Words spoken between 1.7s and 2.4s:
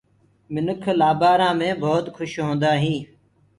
ڀوت کوُش